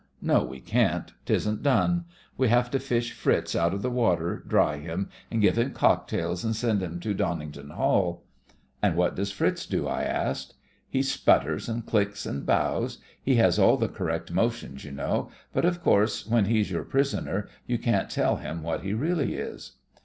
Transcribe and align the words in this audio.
"No, 0.19 0.43
we 0.43 0.59
can't. 0.59 1.13
'Tisn't 1.27 1.61
done. 1.61 2.05
We 2.35 2.47
have 2.47 2.71
to 2.71 2.79
fish 2.79 3.11
Fritz 3.13 3.55
out 3.55 3.71
of 3.71 3.83
the 3.83 3.91
water, 3.91 4.43
dry 4.47 4.77
him, 4.79 5.09
and 5.29 5.43
give 5.43 5.59
him 5.59 5.73
cocktails, 5.73 6.43
and 6.43 6.55
send 6.55 6.81
him 6.81 6.99
to 7.01 7.13
Donnington 7.13 7.69
Hall." 7.69 8.23
"And 8.81 8.95
what 8.95 9.15
does 9.15 9.31
Fritz 9.31 9.67
do?" 9.67 9.87
I 9.87 10.01
asked. 10.01 10.55
"He 10.89 11.03
sputters 11.03 11.69
and 11.69 11.85
clicks 11.85 12.25
and 12.25 12.47
bows. 12.47 12.93
78 12.93 12.97
THE 12.97 12.97
FRINGES 12.97 12.99
OF 12.99 13.03
THE 13.03 13.23
FLEET 13.23 13.31
He 13.31 13.35
has 13.41 13.59
all 13.71 13.77
the 13.77 13.93
correct 13.95 14.31
motions, 14.31 14.85
you 14.85 14.91
know; 14.91 15.29
but, 15.53 15.65
of 15.65 15.83
course, 15.83 16.25
when 16.25 16.45
he's 16.45 16.71
your 16.71 16.83
prisoner 16.83 17.47
you 17.67 17.77
can't 17.77 18.09
tell 18.09 18.37
him 18.37 18.63
what 18.63 18.81
he 18.81 18.95
really 18.95 19.35
is." 19.35 19.73